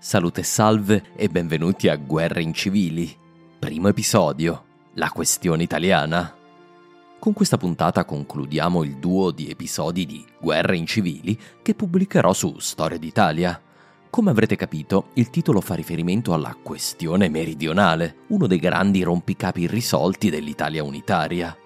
[0.00, 3.12] Salute e salve e benvenuti a Guerre incivili.
[3.58, 6.36] Primo episodio, la questione italiana.
[7.18, 12.96] Con questa puntata concludiamo il duo di episodi di Guerre incivili che pubblicherò su Storia
[12.96, 13.60] d'Italia.
[14.08, 20.30] Come avrete capito, il titolo fa riferimento alla questione meridionale, uno dei grandi rompicapi irrisolti
[20.30, 21.56] dell'Italia unitaria.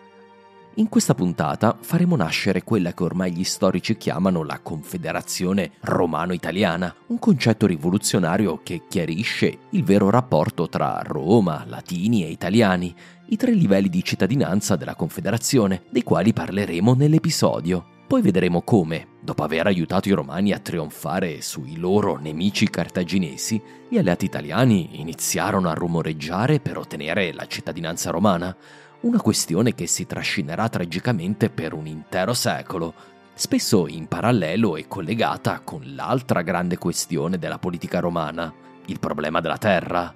[0.76, 7.18] In questa puntata faremo nascere quella che ormai gli storici chiamano la Confederazione Romano-Italiana, un
[7.18, 12.94] concetto rivoluzionario che chiarisce il vero rapporto tra Roma, latini e italiani,
[13.26, 17.88] i tre livelli di cittadinanza della Confederazione, dei quali parleremo nell'episodio.
[18.06, 23.98] Poi vedremo come, dopo aver aiutato i romani a trionfare sui loro nemici cartaginesi, gli
[23.98, 28.56] alleati italiani iniziarono a rumoreggiare per ottenere la cittadinanza romana,
[29.02, 32.94] una questione che si trascinerà tragicamente per un intero secolo,
[33.34, 38.52] spesso in parallelo e collegata con l'altra grande questione della politica romana,
[38.86, 40.14] il problema della terra.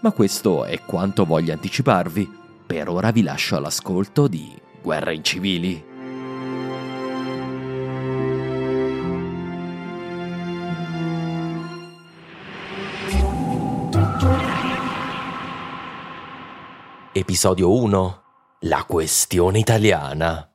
[0.00, 2.36] Ma questo è quanto voglio anticiparvi.
[2.66, 4.52] Per ora vi lascio all'ascolto di
[4.82, 5.82] Guerre incivili.
[17.18, 18.22] Episodio 1
[18.60, 20.48] La questione italiana.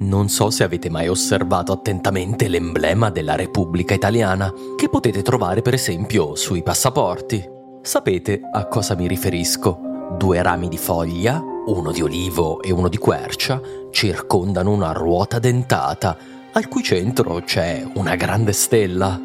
[0.00, 5.74] Non so se avete mai osservato attentamente l'emblema della Repubblica Italiana, che potete trovare per
[5.74, 7.48] esempio sui passaporti.
[7.82, 9.78] Sapete a cosa mi riferisco?
[10.18, 13.60] Due rami di foglia, uno di olivo e uno di quercia,
[13.92, 16.18] circondano una ruota dentata,
[16.50, 19.20] al cui centro c'è una grande stella.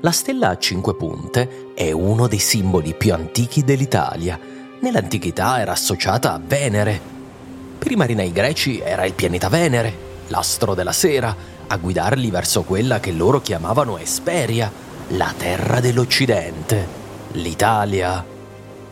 [0.00, 6.34] La stella a cinque punte è uno dei simboli più antichi dell'Italia nell'antichità era associata
[6.34, 7.00] a Venere.
[7.78, 11.34] Per i marinai greci era il pianeta Venere, l'astro della sera,
[11.66, 14.70] a guidarli verso quella che loro chiamavano Esperia,
[15.08, 16.86] la terra dell'Occidente,
[17.32, 18.24] l'Italia.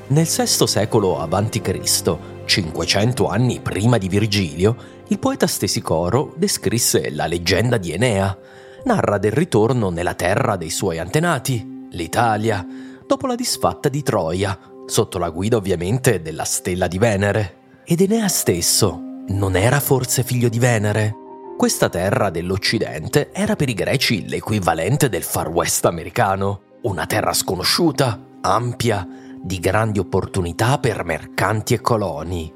[0.09, 4.77] Nel VI secolo a.C., 500 anni prima di Virgilio,
[5.09, 8.37] il poeta Stesicoro descrisse la leggenda di Enea.
[8.85, 12.65] Narra del ritorno nella terra dei suoi antenati, l'Italia,
[13.05, 17.83] dopo la disfatta di Troia, sotto la guida ovviamente della stella di Venere.
[17.85, 21.15] Ed Enea stesso non era forse figlio di Venere?
[21.57, 28.21] Questa terra dell'Occidente era per i greci l'equivalente del Far West americano, una terra sconosciuta,
[28.43, 29.07] ampia,
[29.43, 32.53] di grandi opportunità per mercanti e coloni.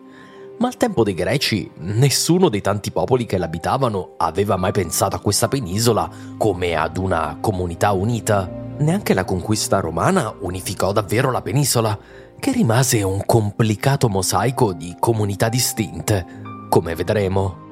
[0.58, 5.20] Ma al tempo dei greci nessuno dei tanti popoli che l'abitavano aveva mai pensato a
[5.20, 8.46] questa penisola come ad una comunità unita.
[8.78, 11.98] Neanche la conquista romana unificò davvero la penisola,
[12.40, 16.24] che rimase un complicato mosaico di comunità distinte,
[16.70, 17.68] come vedremo.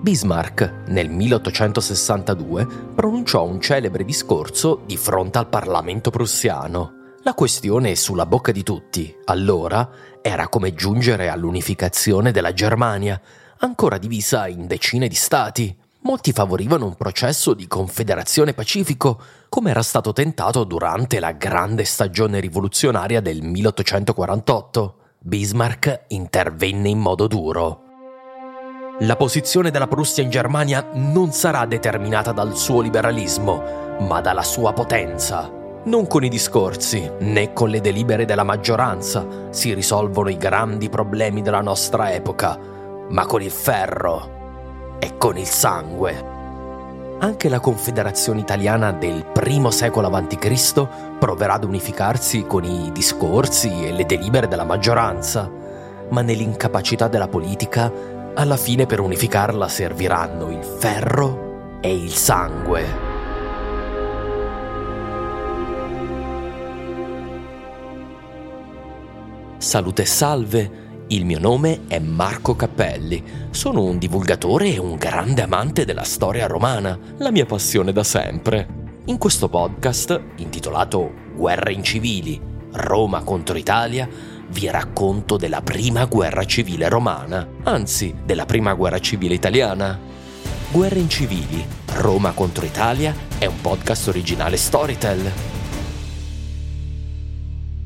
[0.00, 6.92] Bismarck, nel 1862, pronunciò un celebre discorso di fronte al Parlamento prussiano.
[7.22, 9.90] La questione sulla bocca di tutti, allora,
[10.22, 13.20] era come giungere all'unificazione della Germania,
[13.58, 15.76] ancora divisa in decine di stati.
[16.08, 19.20] Molti favorivano un processo di confederazione pacifico,
[19.50, 24.94] come era stato tentato durante la grande stagione rivoluzionaria del 1848.
[25.18, 27.82] Bismarck intervenne in modo duro.
[29.00, 33.62] La posizione della Prussia in Germania non sarà determinata dal suo liberalismo,
[33.98, 35.52] ma dalla sua potenza.
[35.84, 41.42] Non con i discorsi, né con le delibere della maggioranza si risolvono i grandi problemi
[41.42, 42.58] della nostra epoca,
[43.10, 44.36] ma con il ferro
[44.98, 46.36] e con il sangue.
[47.20, 50.86] Anche la Confederazione Italiana del I secolo a.C.
[51.18, 55.50] proverà ad unificarsi con i discorsi e le delibere della maggioranza,
[56.10, 57.92] ma nell'incapacità della politica
[58.34, 63.08] Alla fine per unificarla serviranno il ferro e il sangue.
[69.58, 70.70] Salute e salve,
[71.10, 76.46] il mio nome è Marco Cappelli, sono un divulgatore e un grande amante della storia
[76.46, 78.86] romana, la mia passione da sempre.
[79.06, 82.38] In questo podcast, intitolato Guerre incivili,
[82.72, 84.06] Roma contro Italia,
[84.50, 89.98] vi racconto della prima guerra civile romana, anzi della prima guerra civile italiana.
[90.70, 91.64] Guerre incivili,
[91.94, 95.32] Roma contro Italia è un podcast originale Storytel.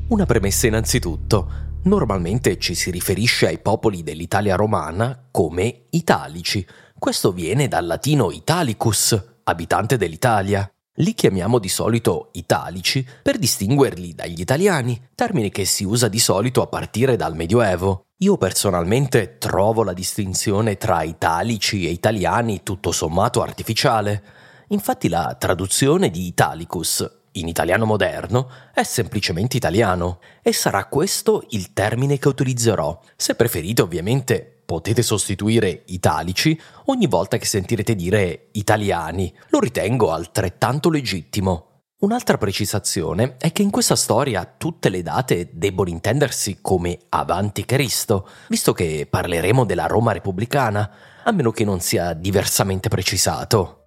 [0.09, 1.62] Una premessa innanzitutto.
[1.85, 6.65] Normalmente ci si riferisce ai popoli dell'Italia romana come italici.
[6.97, 10.65] Questo viene dal latino italicus, abitante dell'Italia.
[10.97, 16.61] Li chiamiamo di solito italici per distinguerli dagli italiani, termine che si usa di solito
[16.61, 18.05] a partire dal Medioevo.
[18.19, 24.23] Io personalmente trovo la distinzione tra italici e italiani tutto sommato artificiale.
[24.69, 31.73] Infatti la traduzione di italicus in italiano moderno è semplicemente italiano e sarà questo il
[31.73, 32.99] termine che utilizzerò.
[33.15, 40.89] Se preferite ovviamente potete sostituire italici ogni volta che sentirete dire italiani, lo ritengo altrettanto
[40.89, 41.67] legittimo.
[42.03, 48.27] Un'altra precisazione è che in questa storia tutte le date debbono intendersi come avanti Cristo,
[48.49, 50.91] visto che parleremo della Roma repubblicana,
[51.23, 53.82] a meno che non sia diversamente precisato.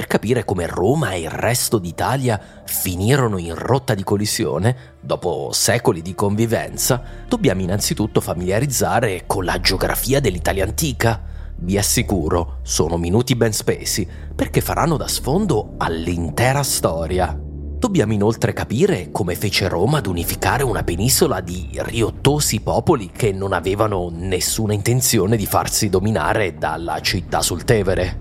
[0.00, 6.00] Per capire come Roma e il resto d'Italia finirono in rotta di collisione, dopo secoli
[6.00, 11.22] di convivenza, dobbiamo innanzitutto familiarizzare con la geografia dell'Italia antica.
[11.56, 17.38] Vi assicuro, sono minuti ben spesi, perché faranno da sfondo all'intera storia.
[17.38, 23.52] Dobbiamo inoltre capire come fece Roma ad unificare una penisola di riottosi popoli che non
[23.52, 28.19] avevano nessuna intenzione di farsi dominare dalla città sul Tevere.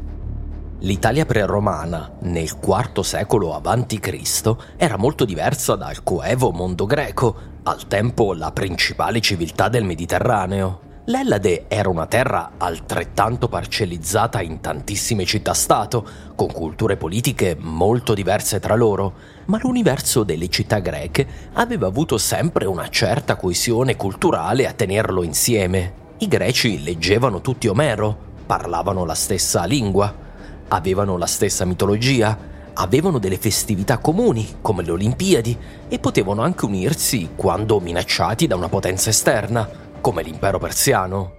[0.81, 8.33] L'Italia preromana, nel IV secolo a.C., era molto diversa dal coevo mondo greco, al tempo
[8.33, 10.79] la principale civiltà del Mediterraneo.
[11.07, 18.75] L'Ellade era una terra altrettanto parcellizzata in tantissime città-stato, con culture politiche molto diverse tra
[18.75, 19.13] loro,
[19.47, 25.93] ma l'universo delle città greche aveva avuto sempre una certa coesione culturale a tenerlo insieme.
[26.19, 30.27] I greci leggevano tutti Omero, parlavano la stessa lingua,
[30.69, 32.37] avevano la stessa mitologia,
[32.73, 35.57] avevano delle festività comuni, come le Olimpiadi,
[35.87, 39.67] e potevano anche unirsi quando minacciati da una potenza esterna,
[39.99, 41.35] come l'impero persiano.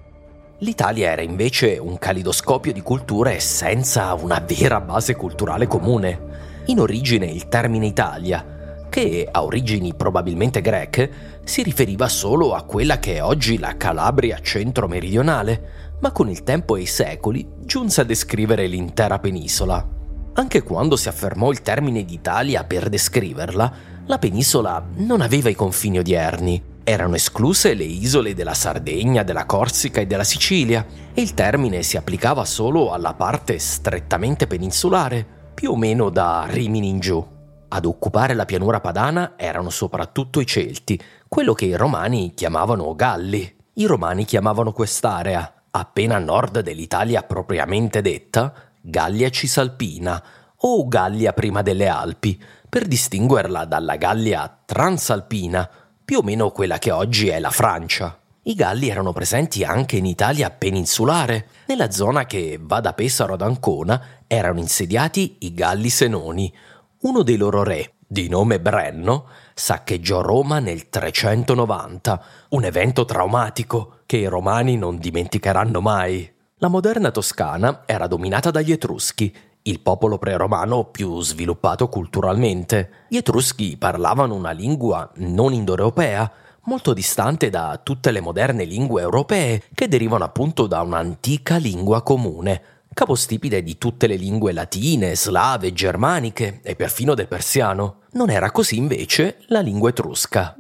[0.58, 6.28] L'Italia era invece un calidoscopio di culture senza una vera base culturale comune.
[6.66, 12.98] In origine il termine Italia, che ha origini probabilmente greche, si riferiva solo a quella
[12.98, 18.04] che è oggi la Calabria centro-meridionale, ma con il tempo e i secoli giunse a
[18.04, 19.86] descrivere l'intera penisola.
[20.34, 23.72] Anche quando si affermò il termine d'Italia per descriverla,
[24.06, 26.68] la penisola non aveva i confini odierni.
[26.82, 31.96] Erano escluse le isole della Sardegna, della Corsica e della Sicilia, e il termine si
[31.96, 37.24] applicava solo alla parte strettamente peninsulare, più o meno da Rimini in giù.
[37.68, 40.98] Ad occupare la pianura padana erano soprattutto i Celti,
[41.28, 43.56] quello che i Romani chiamavano Galli.
[43.74, 50.22] I Romani chiamavano quest'area, appena a nord dell'Italia propriamente detta, Gallia Cisalpina
[50.56, 55.68] o Gallia prima delle Alpi, per distinguerla dalla Gallia Transalpina,
[56.04, 58.18] più o meno quella che oggi è la Francia.
[58.42, 61.48] I Galli erano presenti anche in Italia peninsulare.
[61.66, 66.52] Nella zona che va da Pesaro ad Ancona erano insediati i Galli Senoni.
[67.00, 69.26] Uno dei loro re, di nome Brenno,
[69.60, 76.32] saccheggiò Roma nel 390, un evento traumatico che i romani non dimenticheranno mai.
[76.56, 82.90] La moderna Toscana era dominata dagli Etruschi, il popolo preromano più sviluppato culturalmente.
[83.08, 89.62] Gli Etruschi parlavano una lingua non indoeuropea, molto distante da tutte le moderne lingue europee
[89.74, 92.62] che derivano appunto da un'antica lingua comune,
[92.94, 97.99] capostipite di tutte le lingue latine, slave, germaniche e perfino del persiano.
[98.12, 100.56] Non era così invece la lingua etrusca.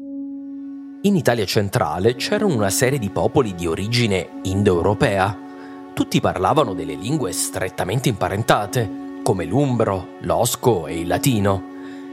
[1.02, 5.36] In Italia centrale c'erano una serie di popoli di origine indoeuropea.
[5.92, 8.88] Tutti parlavano delle lingue strettamente imparentate,
[9.24, 11.60] come l'umbro, l'osco e il latino.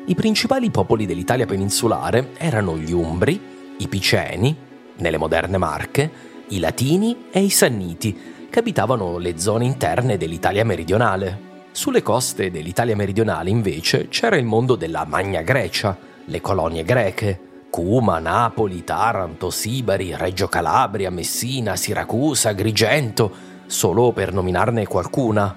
[0.08, 3.40] I principali popoli dell'Italia peninsulare erano gli umbri,
[3.78, 4.58] i piceni,
[4.96, 6.12] nelle moderne Marche,
[6.48, 8.18] i latini e i sanniti,
[8.50, 11.47] che abitavano le zone interne dell'Italia meridionale.
[11.78, 18.18] Sulle coste dell'Italia meridionale invece c'era il mondo della Magna Grecia, le colonie greche, Cuma,
[18.18, 23.32] Napoli, Taranto, Sibari, Reggio Calabria, Messina, Siracusa, Agrigento,
[23.68, 25.56] solo per nominarne qualcuna.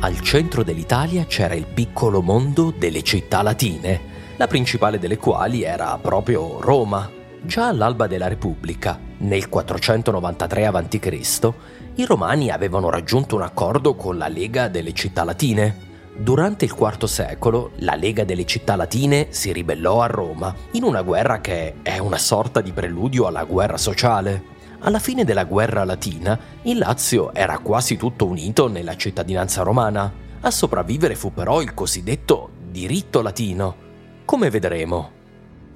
[0.00, 5.96] Al centro dell'Italia c'era il piccolo mondo delle città latine, la principale delle quali era
[5.96, 7.10] proprio Roma.
[7.40, 11.52] Già all'alba della Repubblica, nel 493 a.C.,
[11.98, 15.84] i romani avevano raggiunto un accordo con la Lega delle città latine.
[16.14, 21.00] Durante il IV secolo, la Lega delle città latine si ribellò a Roma in una
[21.00, 24.54] guerra che è una sorta di preludio alla guerra sociale.
[24.80, 30.12] Alla fine della guerra latina, il Lazio era quasi tutto unito nella cittadinanza romana.
[30.40, 33.74] A sopravvivere fu però il cosiddetto diritto latino.
[34.26, 35.15] Come vedremo,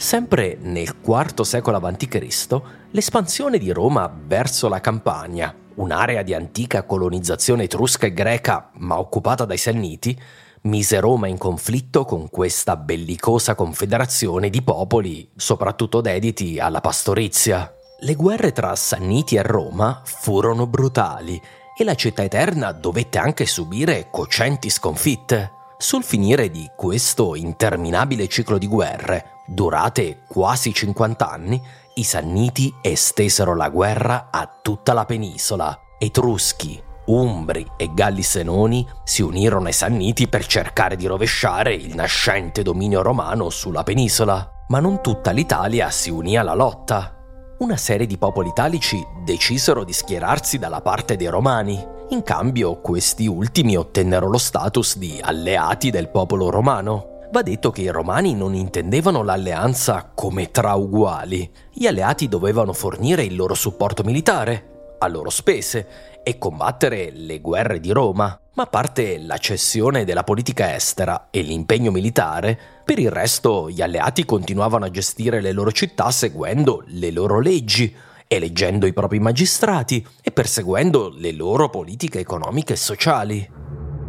[0.00, 7.64] Sempre nel IV secolo a.C., l'espansione di Roma verso la Campania, un'area di antica colonizzazione
[7.64, 10.18] etrusca e greca ma occupata dai Sanniti,
[10.62, 17.70] mise Roma in conflitto con questa bellicosa confederazione di popoli, soprattutto dediti alla pastorizia.
[18.00, 21.38] Le guerre tra Sanniti e Roma furono brutali
[21.76, 25.58] e la città eterna dovette anche subire cocenti sconfitte.
[25.76, 31.60] Sul finire di questo interminabile ciclo di guerre, durate quasi 50 anni,
[31.94, 35.76] i Sanniti estesero la guerra a tutta la penisola.
[35.98, 42.62] Etruschi, Umbri e Galli Senoni si unirono ai Sanniti per cercare di rovesciare il nascente
[42.62, 47.16] dominio romano sulla penisola, ma non tutta l'Italia si unì alla lotta.
[47.58, 51.84] Una serie di popoli italici decisero di schierarsi dalla parte dei Romani.
[52.10, 57.18] In cambio, questi ultimi ottennero lo status di alleati del popolo romano.
[57.32, 61.48] Va detto che i romani non intendevano l'alleanza come tra uguali.
[61.72, 67.78] Gli alleati dovevano fornire il loro supporto militare, a loro spese, e combattere le guerre
[67.78, 68.36] di Roma.
[68.54, 73.80] Ma a parte la cessione della politica estera e l'impegno militare, per il resto gli
[73.80, 77.94] alleati continuavano a gestire le loro città seguendo le loro leggi,
[78.26, 83.48] eleggendo i propri magistrati e perseguendo le loro politiche economiche e sociali.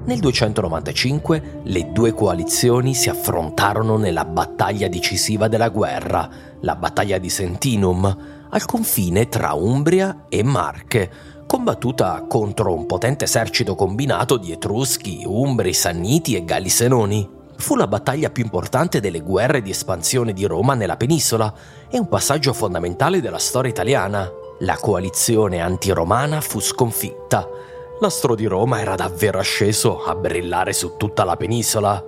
[0.04, 6.28] Nel 295 le due coalizioni si affrontarono nella battaglia decisiva della guerra,
[6.62, 8.18] la battaglia di Sentinum,
[8.50, 11.12] al confine tra Umbria e Marche,
[11.46, 17.30] combattuta contro un potente esercito combinato di Etruschi, Umbri, Sanniti e Galli Senoni.
[17.58, 21.54] Fu la battaglia più importante delle guerre di espansione di Roma nella penisola
[21.88, 24.28] e un passaggio fondamentale della storia italiana.
[24.62, 27.48] La coalizione antiromana fu sconfitta
[28.02, 32.04] l'astro di Roma era davvero asceso a brillare su tutta la penisola.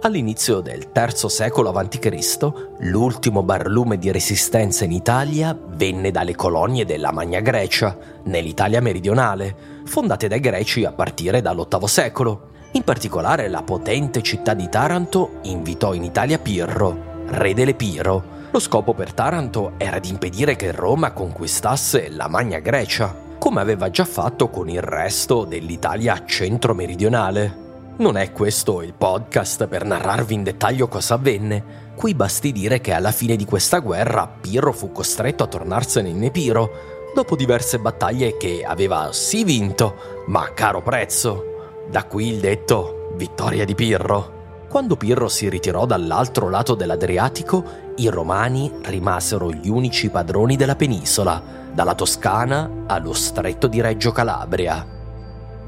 [0.00, 7.12] All'inizio del III secolo a.C., l'ultimo barlume di resistenza in Italia venne dalle colonie della
[7.12, 12.48] Magna Grecia, nell'Italia meridionale, fondate dai greci a partire dall'VIII secolo.
[12.72, 18.34] In particolare la potente città di Taranto invitò in Italia Pirro, re dell'Epiro.
[18.50, 23.90] Lo scopo per Taranto era di impedire che Roma conquistasse la Magna Grecia come aveva
[23.90, 27.64] già fatto con il resto dell'Italia centro-meridionale.
[27.98, 31.84] Non è questo il podcast per narrarvi in dettaglio cosa avvenne.
[31.94, 36.22] Qui basti dire che alla fine di questa guerra Pirro fu costretto a tornarsene in
[36.22, 36.70] Epiro,
[37.14, 41.84] dopo diverse battaglie che aveva sì vinto, ma a caro prezzo.
[41.88, 44.34] Da qui il detto vittoria di Pirro.
[44.68, 47.64] Quando Pirro si ritirò dall'altro lato dell'Adriatico,
[47.96, 54.86] i romani rimasero gli unici padroni della penisola, dalla Toscana allo stretto di Reggio Calabria.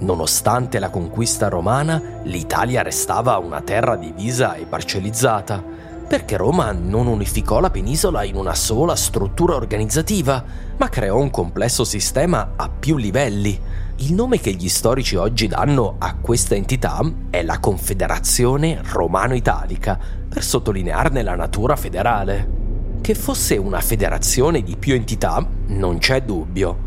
[0.00, 5.62] Nonostante la conquista romana, l'Italia restava una terra divisa e parcellizzata,
[6.06, 10.42] perché Roma non unificò la penisola in una sola struttura organizzativa,
[10.76, 13.58] ma creò un complesso sistema a più livelli.
[13.96, 20.44] Il nome che gli storici oggi danno a questa entità è la Confederazione Romano-Italica, per
[20.44, 22.56] sottolinearne la natura federale.
[23.00, 26.78] Che fosse una federazione di più entità non c'è dubbio,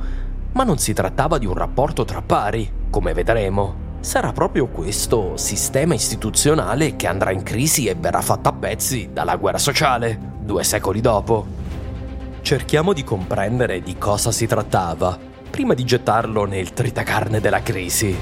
[0.51, 3.89] ma non si trattava di un rapporto tra pari, come vedremo.
[4.01, 9.35] Sarà proprio questo sistema istituzionale che andrà in crisi e verrà fatto a pezzi dalla
[9.37, 11.45] guerra sociale, due secoli dopo.
[12.41, 15.17] Cerchiamo di comprendere di cosa si trattava,
[15.49, 18.17] prima di gettarlo nel tritacarne della crisi.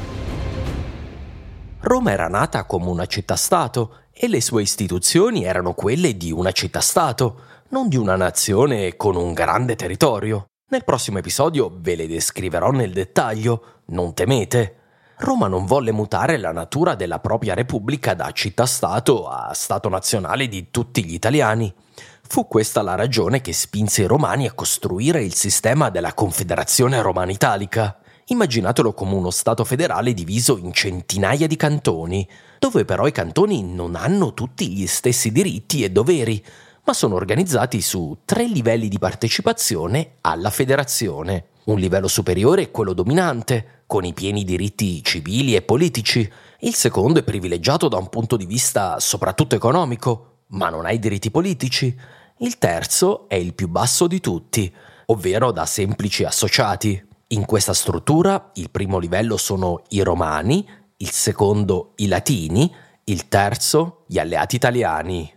[1.82, 7.40] Roma era nata come una città-stato e le sue istituzioni erano quelle di una città-stato,
[7.70, 10.48] non di una nazione con un grande territorio.
[10.72, 14.76] Nel prossimo episodio ve le descriverò nel dettaglio, non temete.
[15.20, 20.68] Roma non volle mutare la natura della propria repubblica da città-stato a stato nazionale di
[20.70, 21.74] tutti gli italiani.
[22.28, 27.32] Fu questa la ragione che spinse i romani a costruire il sistema della Confederazione Romana
[27.32, 27.98] Italica.
[28.26, 32.28] Immaginatelo come uno Stato federale diviso in centinaia di cantoni,
[32.60, 36.44] dove però i cantoni non hanno tutti gli stessi diritti e doveri,
[36.84, 41.46] ma sono organizzati su tre livelli di partecipazione alla federazione.
[41.66, 46.30] Un livello superiore è quello dominante, con i pieni diritti civili e politici.
[46.60, 51.00] Il secondo è privilegiato da un punto di vista soprattutto economico, ma non ha i
[51.00, 51.96] diritti politici.
[52.40, 54.72] Il terzo è il più basso di tutti,
[55.08, 57.06] ovvero da semplici associati.
[57.28, 60.68] In questa struttura il primo livello sono i romani,
[61.02, 62.70] il secondo i latini,
[63.06, 65.34] il terzo gli alleati italiani.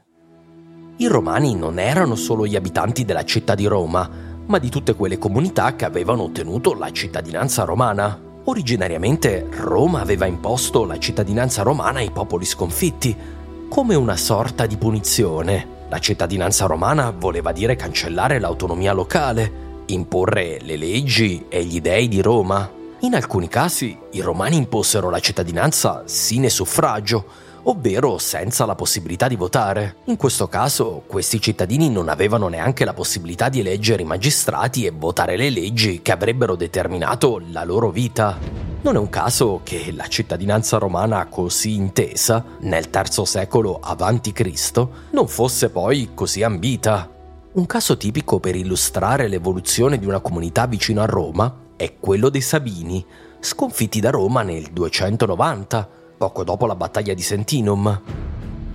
[0.96, 4.10] I romani non erano solo gli abitanti della città di Roma,
[4.44, 8.20] ma di tutte quelle comunità che avevano ottenuto la cittadinanza romana.
[8.44, 13.16] Originariamente Roma aveva imposto la cittadinanza romana ai popoli sconfitti,
[13.68, 15.86] come una sorta di punizione.
[15.88, 22.20] La cittadinanza romana voleva dire cancellare l'autonomia locale, imporre le leggi e gli dei di
[22.20, 22.80] Roma.
[23.04, 27.24] In alcuni casi i romani imposero la cittadinanza sine suffragio,
[27.64, 29.96] ovvero senza la possibilità di votare.
[30.04, 34.92] In questo caso questi cittadini non avevano neanche la possibilità di eleggere i magistrati e
[34.96, 38.38] votare le leggi che avrebbero determinato la loro vita.
[38.82, 45.26] Non è un caso che la cittadinanza romana così intesa, nel III secolo a.C., non
[45.26, 47.10] fosse poi così ambita.
[47.54, 52.40] Un caso tipico per illustrare l'evoluzione di una comunità vicino a Roma è quello dei
[52.40, 53.04] Sabini,
[53.40, 58.00] sconfitti da Roma nel 290, poco dopo la battaglia di Sentinum.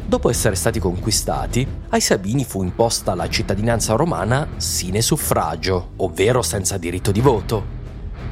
[0.05, 6.77] Dopo essere stati conquistati, ai Sabini fu imposta la cittadinanza romana sine suffragio, ovvero senza
[6.77, 7.75] diritto di voto.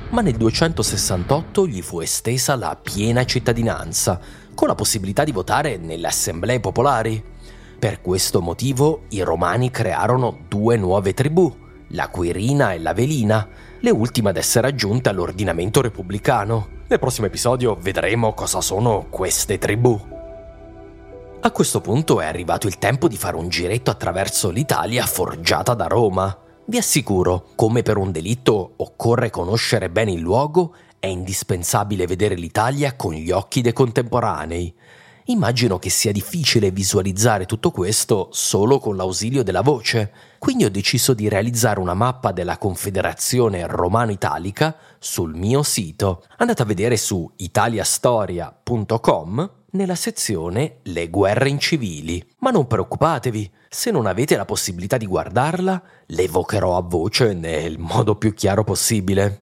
[0.10, 4.20] Ma nel 268 gli fu estesa la piena cittadinanza,
[4.54, 7.24] con la possibilità di votare nelle assemblee popolari.
[7.80, 13.48] Per questo motivo i romani crearono due nuove tribù, la Quirina e la Velina,
[13.86, 16.70] le ultime ad essere aggiunte all'ordinamento repubblicano.
[16.88, 19.96] Nel prossimo episodio vedremo cosa sono queste tribù.
[21.40, 25.86] A questo punto è arrivato il tempo di fare un giretto attraverso l'Italia forgiata da
[25.86, 26.36] Roma.
[26.66, 32.96] Vi assicuro, come per un delitto occorre conoscere bene il luogo, è indispensabile vedere l'Italia
[32.96, 34.74] con gli occhi dei contemporanei.
[35.28, 41.16] Immagino che sia difficile visualizzare tutto questo solo con l'ausilio della voce, quindi ho deciso
[41.16, 46.24] di realizzare una mappa della Confederazione Romano-Italica sul mio sito.
[46.38, 52.24] Andate a vedere su italiastoria.com nella sezione Le guerre incivili.
[52.42, 58.16] Ma non preoccupatevi, se non avete la possibilità di guardarla, l'evocherò a voce nel modo
[58.16, 59.40] più chiaro possibile.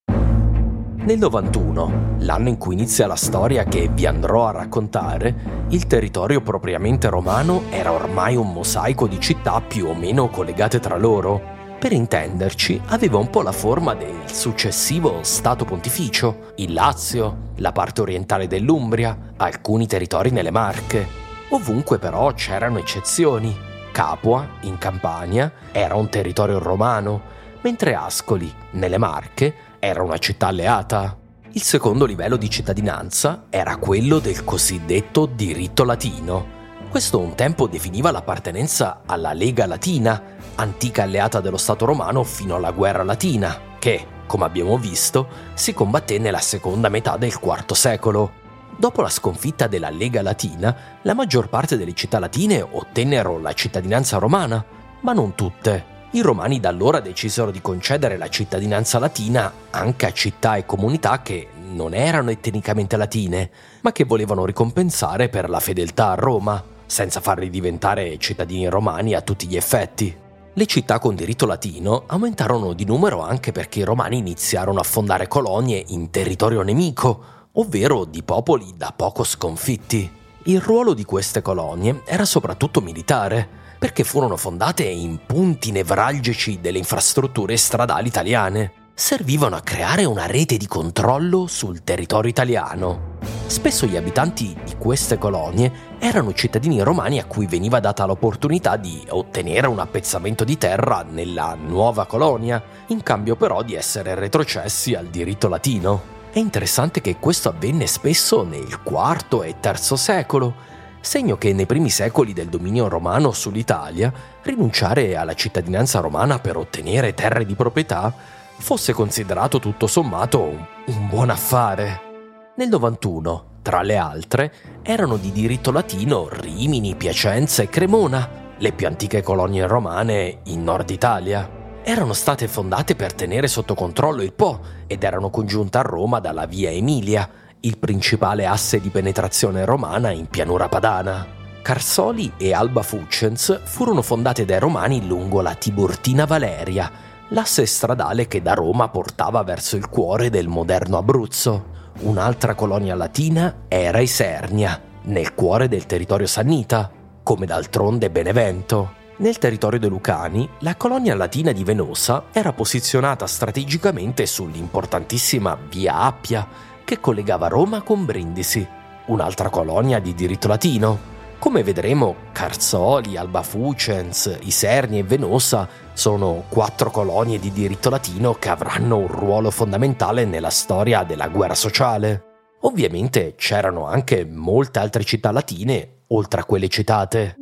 [1.06, 6.40] Nel 91, l'anno in cui inizia la storia che vi andrò a raccontare, il territorio
[6.40, 11.42] propriamente romano era ormai un mosaico di città più o meno collegate tra loro.
[11.78, 18.00] Per intenderci, aveva un po' la forma del successivo Stato Pontificio, il Lazio, la parte
[18.00, 21.06] orientale dell'Umbria, alcuni territori nelle Marche.
[21.50, 23.54] Ovunque però c'erano eccezioni.
[23.92, 27.20] Capua, in Campania, era un territorio romano,
[27.62, 31.18] mentre Ascoli, nelle Marche, era una città alleata.
[31.52, 36.62] Il secondo livello di cittadinanza era quello del cosiddetto diritto latino.
[36.90, 40.24] Questo un tempo definiva l'appartenenza alla Lega Latina,
[40.56, 46.18] antica alleata dello Stato romano fino alla guerra latina, che, come abbiamo visto, si combatté
[46.18, 48.32] nella seconda metà del IV secolo.
[48.78, 54.18] Dopo la sconfitta della Lega Latina, la maggior parte delle città latine ottennero la cittadinanza
[54.18, 54.64] romana,
[55.02, 55.93] ma non tutte.
[56.16, 61.24] I romani da allora decisero di concedere la cittadinanza latina anche a città e comunità
[61.24, 63.50] che non erano etnicamente latine,
[63.82, 69.22] ma che volevano ricompensare per la fedeltà a Roma, senza farli diventare cittadini romani a
[69.22, 70.16] tutti gli effetti.
[70.54, 75.28] Le città con diritto latino aumentarono di numero anche perché i romani iniziarono a fondare
[75.28, 77.24] colonie in territorio nemico,
[77.54, 80.08] ovvero di popoli da poco sconfitti.
[80.44, 86.78] Il ruolo di queste colonie era soprattutto militare, perché furono fondate in punti nevralgici delle
[86.78, 88.72] infrastrutture stradali italiane.
[88.94, 93.18] Servivano a creare una rete di controllo sul territorio italiano.
[93.48, 99.04] Spesso gli abitanti di queste colonie erano cittadini romani a cui veniva data l'opportunità di
[99.10, 105.08] ottenere un appezzamento di terra nella nuova colonia, in cambio però di essere retrocessi al
[105.08, 106.22] diritto latino.
[106.32, 110.72] È interessante che questo avvenne spesso nel IV e III secolo,
[111.04, 114.12] segno che nei primi secoli del dominio romano sull'Italia
[114.42, 118.14] rinunciare alla cittadinanza romana per ottenere terre di proprietà
[118.58, 120.42] fosse considerato tutto sommato
[120.86, 122.12] un buon affare.
[122.56, 128.88] Nel 91, tra le altre, erano di diritto latino Rimini, Piacenza e Cremona, le più
[128.88, 134.62] antiche colonie romane in Nord Italia erano state fondate per tenere sotto controllo il Po
[134.88, 137.30] ed erano congiunte a Roma dalla via Emilia,
[137.66, 141.26] il principale asse di penetrazione romana in pianura padana.
[141.62, 146.92] Carsoli e Alba Fucens furono fondate dai romani lungo la Tiburtina Valeria,
[147.30, 151.72] l'asse stradale che da Roma portava verso il cuore del moderno Abruzzo.
[152.02, 156.92] Un'altra colonia latina era Isernia, nel cuore del territorio sannita,
[157.24, 159.02] come d'altronde Benevento.
[159.16, 166.46] Nel territorio dei Lucani, la colonia latina di Venosa era posizionata strategicamente sull'importantissima Via Appia,
[166.84, 168.66] che collegava Roma con Brindisi,
[169.06, 171.12] un'altra colonia di diritto latino.
[171.40, 178.50] Come vedremo, Carzoli, Alba Fucens, Isernia e Venosa sono quattro colonie di diritto latino che
[178.50, 182.24] avranno un ruolo fondamentale nella storia della guerra sociale.
[182.62, 187.36] Ovviamente c'erano anche molte altre città latine, oltre a quelle citate.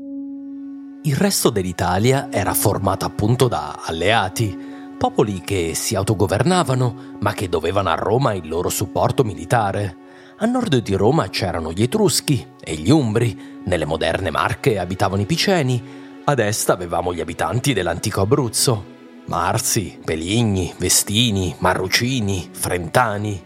[1.04, 4.71] Il resto dell'Italia era formato appunto da alleati,
[5.02, 9.98] popoli che si autogovernavano, ma che dovevano a Roma il loro supporto militare.
[10.38, 15.26] A nord di Roma c'erano gli Etruschi e gli Umbri, nelle moderne Marche abitavano i
[15.26, 15.84] Piceni,
[16.24, 18.86] ad est avevamo gli abitanti dell'antico Abruzzo,
[19.26, 23.44] Marsi, Peligni, Vestini, Marrucini, Frentani.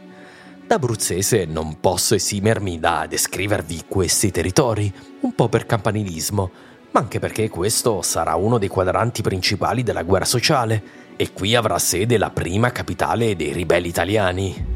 [0.67, 6.51] Da abruzzese non posso esimermi da descrivervi questi territori, un po' per campanilismo,
[6.91, 11.79] ma anche perché questo sarà uno dei quadranti principali della guerra sociale e qui avrà
[11.79, 14.73] sede la prima capitale dei ribelli italiani.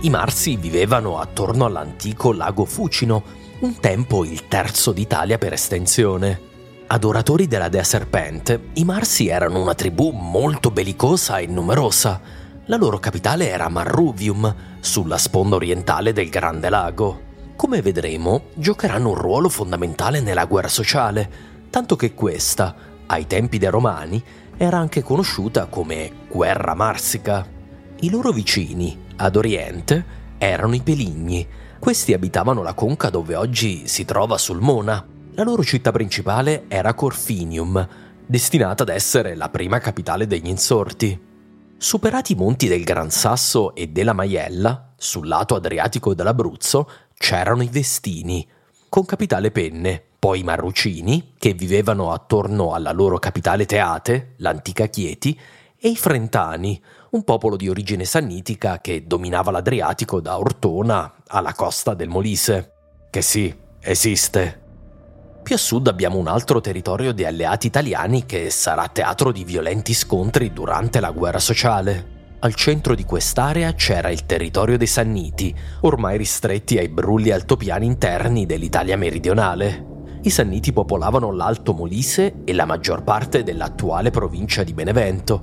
[0.00, 3.22] I Marsi vivevano attorno all'antico lago Fucino,
[3.60, 6.40] un tempo il terzo d'Italia per estensione.
[6.88, 12.20] Adoratori della dea serpente, i Marsi erano una tribù molto bellicosa e numerosa.
[12.66, 19.14] La loro capitale era Marruvium, sulla sponda orientale del Grande Lago come vedremo, giocheranno un
[19.14, 21.28] ruolo fondamentale nella guerra sociale,
[21.70, 22.74] tanto che questa,
[23.06, 24.22] ai tempi dei Romani,
[24.58, 27.46] era anche conosciuta come guerra marsica.
[28.00, 30.04] I loro vicini, ad oriente,
[30.38, 31.46] erano i Peligni.
[31.78, 35.06] Questi abitavano la conca dove oggi si trova Sulmona.
[35.32, 37.86] La loro città principale era Corfinium,
[38.24, 41.20] destinata ad essere la prima capitale degli insorti.
[41.76, 47.68] Superati i monti del Gran Sasso e della Maiella, sul lato adriatico dell'Abruzzo, c'erano i
[47.68, 48.46] Vestini,
[48.88, 55.38] con capitale Penne, poi i Marrucini, che vivevano attorno alla loro capitale Teate, l'antica Chieti,
[55.78, 61.94] e i Frentani, un popolo di origine sannitica che dominava l'Adriatico da Ortona alla costa
[61.94, 62.72] del Molise.
[63.08, 64.62] Che sì, esiste.
[65.44, 69.94] Più a sud abbiamo un altro territorio di alleati italiani che sarà teatro di violenti
[69.94, 72.34] scontri durante la guerra sociale.
[72.40, 78.44] Al centro di quest'area c'era il territorio dei Sanniti, ormai ristretti ai brulli altopiani interni
[78.44, 79.94] dell'Italia meridionale.
[80.26, 85.40] I Sanniti popolavano l'Alto Molise e la maggior parte dell'attuale provincia di Benevento.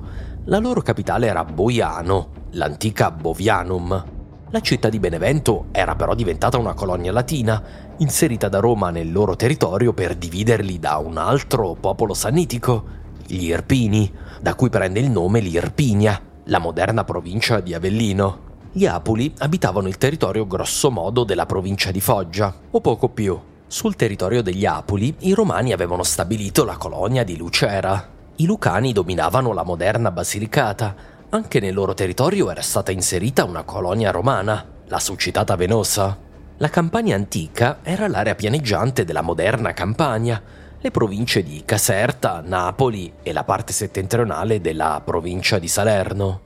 [0.48, 4.06] La loro capitale era Boiano, l'antica Bovianum.
[4.50, 7.64] La città di Benevento era però diventata una colonia latina,
[8.00, 12.84] inserita da Roma nel loro territorio per dividerli da un altro popolo sannitico,
[13.26, 18.52] gli Irpini, da cui prende il nome l'Irpinia, la moderna provincia di Avellino.
[18.74, 23.40] Gli Apuli abitavano il territorio grossomodo della provincia di Foggia, o poco più.
[23.74, 28.08] Sul territorio degli Apuli i romani avevano stabilito la colonia di Lucera.
[28.36, 30.96] I lucani dominavano la moderna Basilicata.
[31.30, 36.16] Anche nel loro territorio era stata inserita una colonia romana, la succitata Venosa.
[36.58, 40.40] La Campania antica era l'area pianeggiante della moderna Campania,
[40.80, 46.42] le province di Caserta, Napoli e la parte settentrionale della provincia di Salerno.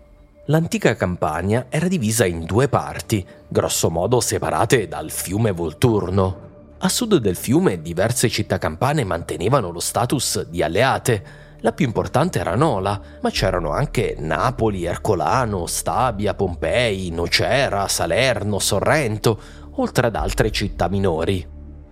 [0.45, 6.45] L'antica Campania era divisa in due parti, grossomodo separate dal fiume Volturno.
[6.79, 11.45] A sud del fiume diverse città campane mantenevano lo status di alleate.
[11.61, 19.39] La più importante era Nola, ma c'erano anche Napoli, Ercolano, Stabia, Pompei, Nocera, Salerno, Sorrento,
[19.77, 21.43] oltre ad altre città minori.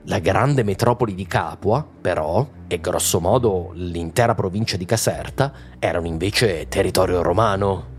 [0.04, 7.24] La grande metropoli di Capua, però, e grossomodo l'intera provincia di Caserta, erano invece territorio
[7.24, 7.94] romano.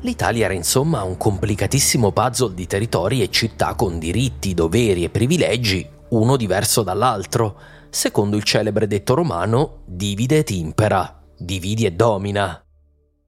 [0.00, 5.98] L'Italia era insomma un complicatissimo puzzle di territori e città con diritti, doveri e privilegi,
[6.10, 7.58] uno diverso dall'altro,
[7.90, 12.64] secondo il celebre detto romano divide et impera, dividi e domina.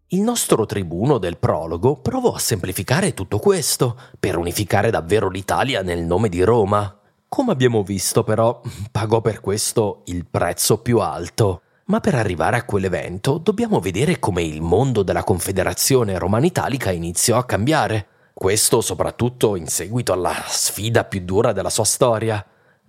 [0.08, 6.04] Il nostro tribuno del prologo provò a semplificare tutto questo per unificare davvero l'Italia nel
[6.04, 6.98] nome di Roma.
[7.28, 11.62] Come abbiamo visto però, pagò per questo il prezzo più alto.
[11.86, 17.38] Ma per arrivare a quell'evento dobbiamo vedere come il mondo della Confederazione Romana Italica iniziò
[17.38, 18.06] a cambiare.
[18.34, 22.44] Questo soprattutto in seguito alla sfida più dura della sua storia,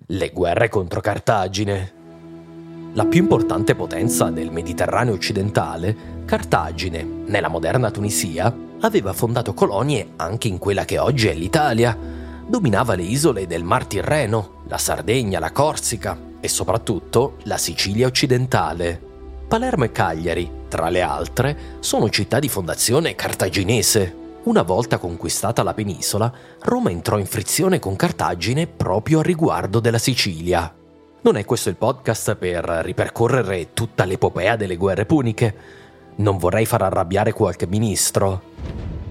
[0.07, 2.01] le guerre contro Cartagine.
[2.93, 10.49] La più importante potenza del Mediterraneo occidentale, Cartagine, nella moderna Tunisia, aveva fondato colonie anche
[10.49, 11.97] in quella che oggi è l'Italia,
[12.45, 19.01] dominava le isole del Mar Tirreno, la Sardegna, la Corsica e soprattutto la Sicilia occidentale.
[19.47, 24.22] Palermo e Cagliari, tra le altre, sono città di fondazione cartaginese.
[24.45, 26.29] Una volta conquistata la penisola,
[26.63, 30.69] Roma entrò in frizione con Cartagine proprio a riguardo della Sicilia.
[31.21, 35.55] Non è questo il podcast per ripercorrere tutta l'epopea delle guerre puniche.
[36.15, 38.41] Non vorrei far arrabbiare qualche ministro.